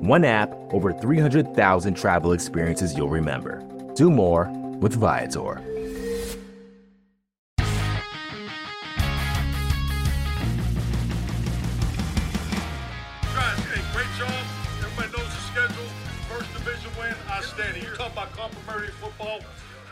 [0.00, 3.62] One app, over 300,000 travel experiences you'll remember.
[3.94, 4.48] Do more
[4.80, 5.62] with Viator.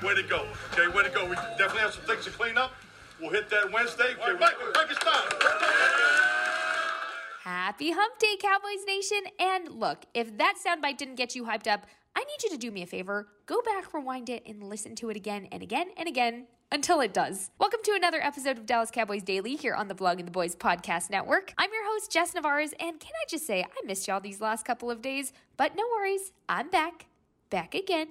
[0.00, 0.46] Way to go.
[0.72, 1.28] Okay, way to go.
[1.28, 2.72] We definitely have some things to clean up.
[3.20, 4.14] We'll hit that Wednesday.
[4.14, 5.24] Okay, break, break it down.
[7.78, 9.20] Happy Hump Day, Cowboys Nation!
[9.38, 11.86] And look, if that soundbite didn't get you hyped up,
[12.16, 13.28] I need you to do me a favor.
[13.46, 17.14] Go back, rewind it, and listen to it again and again and again until it
[17.14, 17.52] does.
[17.56, 21.08] Welcome to another episode of Dallas Cowboys Daily here on the Blogging the Boys Podcast
[21.08, 21.54] Network.
[21.56, 24.64] I'm your host, Jess Nevarez, and can I just say, I missed y'all these last
[24.64, 27.06] couple of days, but no worries, I'm back,
[27.48, 28.08] back again.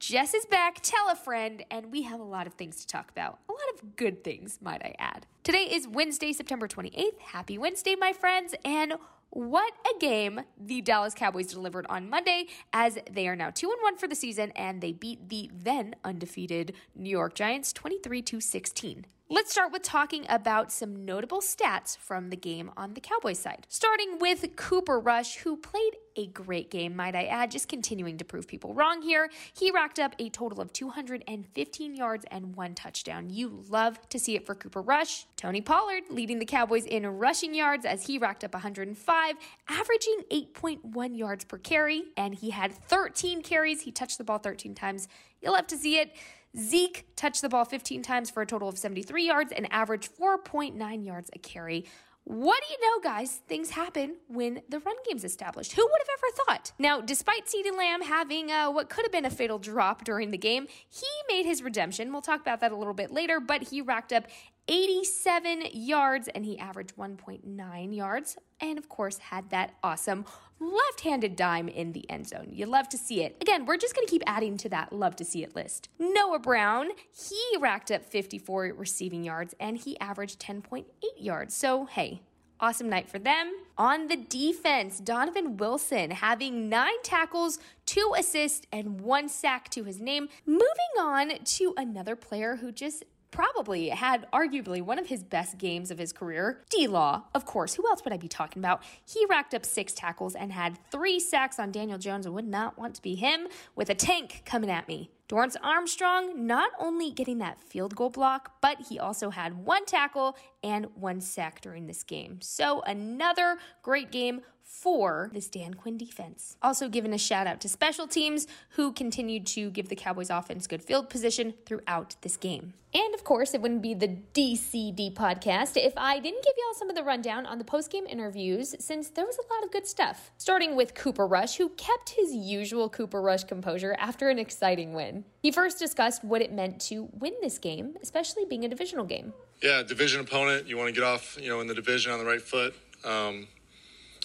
[0.00, 3.10] Jess is back, tell a friend, and we have a lot of things to talk
[3.10, 3.38] about.
[3.50, 5.26] A lot of good things, might I add.
[5.44, 7.18] Today is Wednesday, September 28th.
[7.18, 8.94] Happy Wednesday, my friends, and
[9.28, 13.82] what a game the Dallas Cowboys delivered on Monday as they are now 2 and
[13.82, 18.40] 1 for the season and they beat the then undefeated New York Giants 23 to
[18.40, 19.04] 16.
[19.32, 23.64] Let's start with talking about some notable stats from the game on the Cowboys side.
[23.68, 28.24] Starting with Cooper Rush, who played a great game, might I add, just continuing to
[28.24, 29.30] prove people wrong here.
[29.52, 33.30] He racked up a total of 215 yards and one touchdown.
[33.30, 35.26] You love to see it for Cooper Rush.
[35.36, 39.34] Tony Pollard leading the Cowboys in rushing yards as he racked up 105,
[39.68, 43.82] averaging 8.1 yards per carry, and he had 13 carries.
[43.82, 45.06] He touched the ball 13 times.
[45.40, 46.16] You'll love to see it.
[46.56, 51.04] Zeke touched the ball 15 times for a total of 73 yards and averaged 4.9
[51.04, 51.86] yards a carry.
[52.24, 53.40] What do you know, guys?
[53.48, 55.72] Things happen when the run game's established.
[55.72, 56.72] Who would have ever thought?
[56.78, 60.38] Now, despite CeeDee Lamb having uh, what could have been a fatal drop during the
[60.38, 62.12] game, he made his redemption.
[62.12, 64.26] We'll talk about that a little bit later, but he racked up
[64.68, 70.24] 87 yards and he averaged 1.9 yards and, of course, had that awesome
[70.60, 72.48] left handed dime in the end zone.
[72.52, 73.36] You love to see it.
[73.40, 75.88] Again, we're just going to keep adding to that love to see it list.
[75.98, 80.84] Noah Brown, he racked up 54 receiving yards and he averaged 10.8
[81.16, 81.54] yards.
[81.54, 82.20] So, hey,
[82.60, 83.52] awesome night for them.
[83.78, 90.00] On the defense, Donovan Wilson having nine tackles, two assists, and one sack to his
[90.00, 90.28] name.
[90.44, 90.66] Moving
[90.98, 95.98] on to another player who just probably had arguably one of his best games of
[95.98, 96.62] his career.
[96.70, 97.74] D Law, of course.
[97.74, 98.82] Who else would I be talking about?
[99.04, 102.26] He racked up six tackles and had three sacks on Daniel Jones.
[102.26, 105.10] I would not want to be him with a tank coming at me.
[105.30, 110.36] Dorance Armstrong not only getting that field goal block, but he also had one tackle
[110.60, 112.40] and one sack during this game.
[112.40, 116.56] So another great game for this Dan Quinn defense.
[116.62, 120.66] Also, giving a shout out to special teams who continued to give the Cowboys offense
[120.66, 122.74] good field position throughout this game.
[122.94, 126.88] And of course, it wouldn't be the DCD podcast if I didn't give y'all some
[126.88, 129.86] of the rundown on the post game interviews, since there was a lot of good
[129.86, 130.30] stuff.
[130.38, 135.19] Starting with Cooper Rush, who kept his usual Cooper Rush composure after an exciting win.
[135.42, 139.32] He first discussed what it meant to win this game, especially being a divisional game.
[139.62, 140.66] Yeah, division opponent.
[140.66, 142.74] You want to get off, you know, in the division on the right foot.
[143.04, 143.46] Um,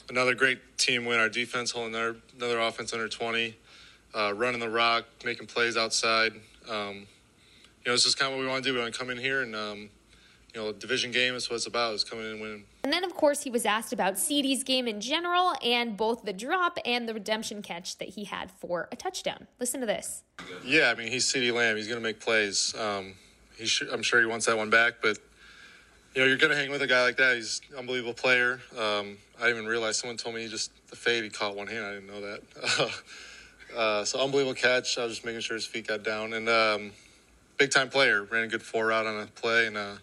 [0.09, 1.19] another great team win.
[1.19, 3.55] Our defense holding another, another offense under 20,
[4.13, 6.33] uh, running the rock, making plays outside.
[6.69, 7.07] Um,
[7.83, 8.73] you know, this is kind of what we want to do.
[8.73, 9.89] We want to come in here and, um,
[10.55, 12.63] you know, division game is what it's about, is coming in and winning.
[12.83, 16.31] And then, of course, he was asked about CeeDee's game in general and both the
[16.31, 19.47] drop and the redemption catch that he had for a touchdown.
[19.59, 20.23] Listen to this.
[20.63, 21.75] Yeah, I mean, he's CeeDee Lamb.
[21.75, 22.73] He's going to make plays.
[22.79, 23.15] Um,
[23.57, 25.17] he should, I'm sure he wants that one back, but
[26.13, 27.35] you know, you're going to hang with a guy like that.
[27.35, 28.61] He's an unbelievable player.
[28.77, 31.67] Um, I didn't even realize someone told me he just the fade he caught one
[31.67, 31.85] hand.
[31.85, 32.91] I didn't know that.
[33.77, 34.97] uh, so unbelievable catch.
[34.97, 36.91] I was just making sure his feet got down and um,
[37.57, 38.23] big time player.
[38.23, 39.75] Ran a good four out on a play and.
[39.75, 39.95] Uh,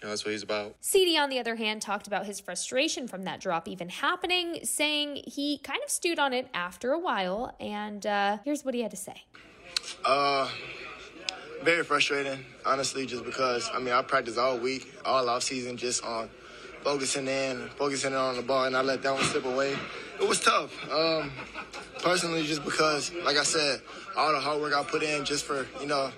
[0.00, 0.80] you know, that's what he's about.
[0.82, 5.22] CeeDee, on the other hand, talked about his frustration from that drop even happening, saying
[5.26, 7.54] he kind of stewed on it after a while.
[7.60, 9.24] And uh, here's what he had to say.
[10.04, 10.48] Uh,
[11.62, 16.04] very frustrating, honestly, just because I mean I practiced all week, all off season, just
[16.04, 16.28] on
[16.82, 19.76] focusing in, focusing in on the ball, and I let that one slip away.
[20.20, 21.32] It was tough, um,
[22.02, 23.80] personally, just because, like I said,
[24.16, 26.10] all the hard work I put in just for you know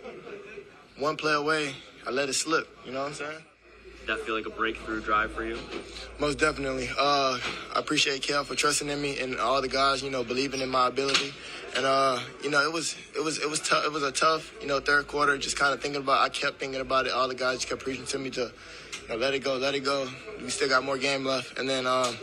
[0.98, 1.74] one play away,
[2.06, 2.68] I let it slip.
[2.84, 3.38] You know what I'm saying?
[4.06, 5.58] That feel like a breakthrough drive for you?
[6.18, 6.88] Most definitely.
[6.98, 7.38] Uh,
[7.74, 10.68] I appreciate Kel for trusting in me and all the guys, you know, believing in
[10.68, 11.32] my ability.
[11.76, 13.84] And uh, you know, it was it was it was tough.
[13.84, 15.36] It was a tough, you know, third quarter.
[15.36, 16.22] Just kind of thinking about.
[16.22, 17.12] I kept thinking about it.
[17.12, 18.40] All the guys kept preaching to me to,
[19.02, 20.08] you know, let it go, let it go.
[20.40, 21.58] We still got more game left.
[21.58, 22.16] And then um,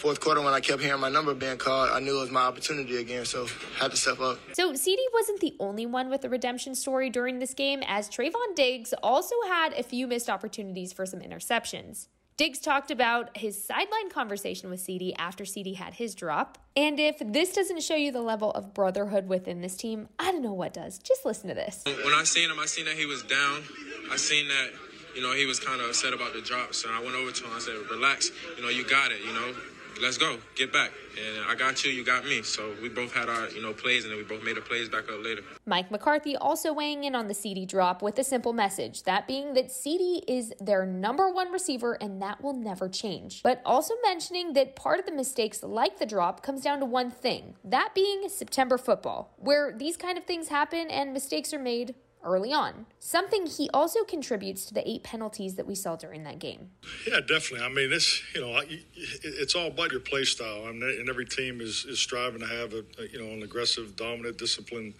[0.00, 2.42] fourth quarter, when I kept hearing my number being called, I knew it was my
[2.42, 3.24] opportunity again.
[3.24, 3.46] So
[3.78, 4.38] I had to step up.
[4.52, 8.54] So CeeDee wasn't the only one with a redemption story during this game, as Trevon
[8.54, 12.08] Diggs also had a few missed opportunities for some interceptions.
[12.36, 16.56] Diggs talked about his sideline conversation with CeeDee after CeeDee had his drop.
[16.74, 20.40] And if this doesn't show you the level of brotherhood within this team, I don't
[20.40, 20.98] know what does.
[20.98, 21.82] Just listen to this.
[21.84, 23.62] When I seen him, I seen that he was down.
[24.10, 24.70] I seen that,
[25.14, 26.72] you know, he was kind of upset about the drop.
[26.72, 27.50] So I went over to him.
[27.54, 28.30] I said, relax.
[28.56, 29.20] You know, you got it.
[29.20, 29.54] You know,
[30.00, 30.90] let's go, get back.
[31.18, 32.42] And I got you, you got me.
[32.42, 34.88] So we both had our, you know, plays, and then we both made the plays
[34.88, 35.42] back up later.
[35.66, 39.54] Mike McCarthy also weighing in on the CeeDee drop with a simple message that being
[39.54, 43.42] that CeeDee is their number one receiver and that will never change.
[43.42, 47.10] But also mentioning that part of the mistakes, like the drop, comes down to one
[47.10, 51.94] thing that being September football, where these kind of things happen and mistakes are made
[52.22, 52.86] early on.
[52.98, 56.70] Something he also contributes to the eight penalties that we saw during that game.
[57.06, 57.60] Yeah, definitely.
[57.60, 61.26] I mean, this you know, it's all about your play style, I mean, and every
[61.26, 64.94] team is, is striving to have a, you know an aggressive, dominant, disciplined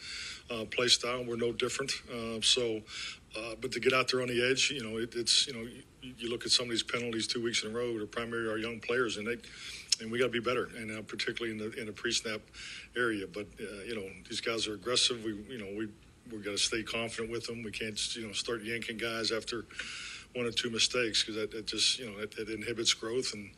[0.51, 1.25] uh, play style.
[1.25, 1.93] We're no different.
[2.11, 2.81] Uh, so,
[3.37, 5.61] uh, but to get out there on the edge, you know, it, it's you know,
[6.03, 7.97] you, you, look at some of these penalties two weeks in a row.
[7.97, 9.37] They're primarily our young players, and they.
[10.01, 12.41] And we got to be better, and uh, particularly in the in the pre-snap
[12.97, 13.27] area.
[13.27, 15.23] But uh, you know, these guys are aggressive.
[15.23, 15.89] We, you know, we
[16.31, 17.63] we've got to stay confident with them.
[17.63, 19.67] We can't, you know, start yanking guys after
[20.35, 23.33] one or two mistakes because that, that, just, you know, it, it inhibits growth.
[23.35, 23.51] And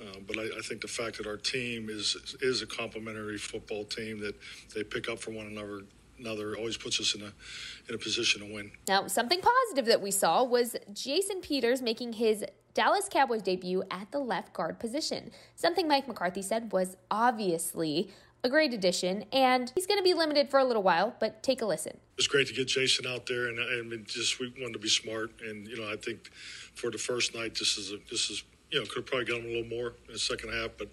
[0.00, 3.84] uh, but I, I, think the fact that our team is is a complementary football
[3.84, 4.34] team that
[4.74, 5.82] they pick up from one another.
[6.18, 7.32] Another always puts us in a
[7.88, 8.70] in a position to win.
[8.86, 12.44] Now, something positive that we saw was Jason Peters making his
[12.74, 15.30] Dallas Cowboys debut at the left guard position.
[15.56, 18.10] Something Mike McCarthy said was obviously
[18.44, 21.62] a great addition, and he's going to be limited for a little while, but take
[21.62, 21.96] a listen.
[22.18, 24.88] It's great to get Jason out there, and I mean, just we wanted to be
[24.88, 26.30] smart, and you know, I think
[26.74, 28.42] for the first night, this is a, this is
[28.72, 30.88] you know could have probably gotten a little more in the second half, but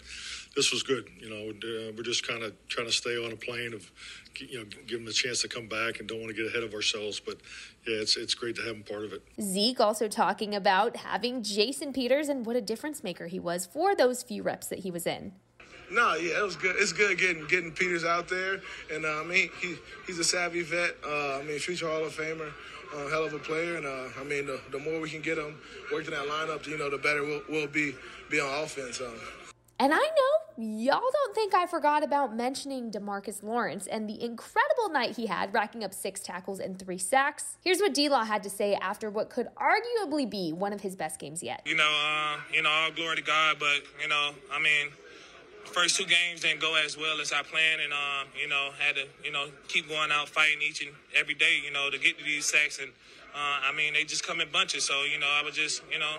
[0.55, 1.09] this was good.
[1.19, 3.91] You know, uh, we're just kind of trying to stay on a plane of
[4.37, 6.63] you know give him a chance to come back and don't want to get ahead
[6.63, 7.37] of ourselves, but
[7.87, 9.23] yeah, it's it's great to have him part of it.
[9.41, 13.95] Zeke also talking about having Jason Peters and what a difference maker he was for
[13.95, 15.33] those few reps that he was in.
[15.91, 16.75] No, yeah, it was good.
[16.77, 19.75] It's good getting getting Peters out there, and uh, I mean he
[20.05, 20.95] he's a savvy vet.
[21.05, 22.51] Uh, I mean future Hall of Famer,
[22.95, 25.37] uh, hell of a player, and uh, I mean the, the, more we can get
[25.37, 25.57] him
[25.91, 27.95] working that lineup, you know, the better we'll, we'll be
[28.29, 29.01] be on offense.
[29.01, 29.13] Um.
[29.81, 34.89] And I know y'all don't think I forgot about mentioning Demarcus Lawrence and the incredible
[34.91, 37.55] night he had, racking up six tackles and three sacks.
[37.63, 40.97] Here's what D Law had to say after what could arguably be one of his
[40.97, 41.61] best games yet.
[41.65, 44.89] You know, uh, you know, all glory to God, but you know, I mean
[45.69, 48.95] first two games didn't go as well as I planned, and uh, you know had
[48.95, 52.17] to you know keep going out fighting each and every day, you know, to get
[52.17, 52.79] to these sacks.
[52.79, 52.89] And
[53.33, 55.99] uh, I mean, they just come in bunches, so you know I was just you
[55.99, 56.17] know.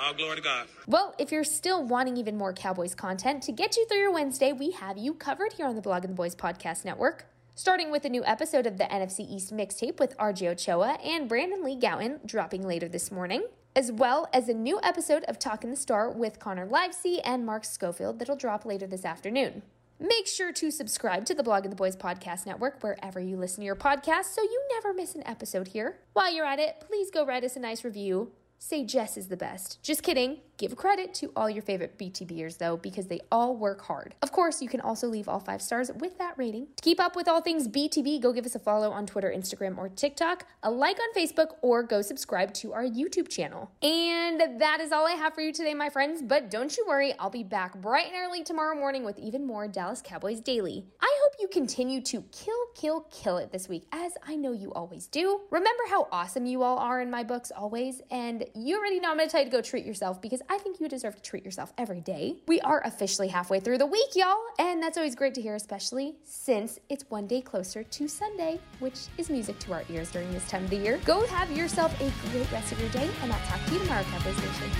[0.00, 0.66] All glory to God.
[0.86, 4.50] Well, if you're still wanting even more Cowboys content to get you through your Wednesday,
[4.50, 7.26] we have you covered here on the Blogging the Boys Podcast Network.
[7.54, 11.62] Starting with a new episode of the NFC East mixtape with RJ Ochoa and Brandon
[11.62, 13.42] Lee Gowton dropping later this morning
[13.74, 17.64] as well as a new episode of Talking the Star with Connor Livesey and Mark
[17.64, 19.62] Schofield that'll drop later this afternoon.
[19.98, 23.66] Make sure to subscribe to the Blogging the Boys Podcast Network wherever you listen to
[23.66, 25.98] your podcast so you never miss an episode here.
[26.14, 28.32] While you're at it, please go write us a nice review.
[28.58, 29.82] Say Jess is the best.
[29.82, 30.38] Just kidding.
[30.60, 34.14] Give credit to all your favorite BTBers, though, because they all work hard.
[34.20, 36.66] Of course, you can also leave all five stars with that rating.
[36.76, 39.78] To keep up with all things BTB, go give us a follow on Twitter, Instagram,
[39.78, 43.70] or TikTok, a like on Facebook, or go subscribe to our YouTube channel.
[43.80, 46.20] And that is all I have for you today, my friends.
[46.20, 49.66] But don't you worry, I'll be back bright and early tomorrow morning with even more
[49.66, 50.84] Dallas Cowboys Daily.
[51.00, 54.74] I hope you continue to kill, kill, kill it this week, as I know you
[54.74, 55.40] always do.
[55.50, 59.16] Remember how awesome you all are in my books always, and you already know I'm
[59.16, 61.72] gonna tell you to go treat yourself because I think you deserve to treat yourself
[61.78, 62.34] every day.
[62.48, 66.16] We are officially halfway through the week, y'all, and that's always great to hear, especially
[66.24, 70.48] since it's one day closer to Sunday, which is music to our ears during this
[70.48, 70.98] time of the year.
[71.04, 74.02] Go have yourself a great rest of your day, and I'll talk to you tomorrow,
[74.02, 74.70] Cowboys Nation.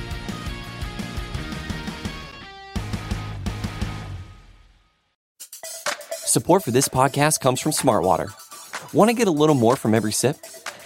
[6.10, 8.32] Support for this podcast comes from Smartwater.
[8.92, 10.36] Want to get a little more from every sip?